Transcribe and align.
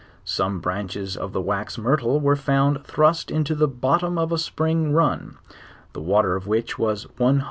Some 0.25 0.61
branches 0.61 1.15
of 1.15 1.31
the 1.31 1.41
wax 1.41 1.77
myrtle 1.77 2.19
were 2.19 2.35
found 2.35 2.83
thrust 2.83 3.29
into 3.29 3.53
the 3.53 3.67
bottom 3.67 4.17
of 4.17 4.31
a 4.31 4.39
spring 4.39 4.93
run, 4.93 5.37
the 5.93 6.01
water 6.01 6.35
of 6.35 6.47
which 6.47 6.79
was 6.79 7.03
130. 7.19 7.39